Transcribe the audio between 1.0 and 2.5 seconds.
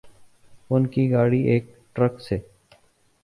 گاڑی ایک ٹرک سے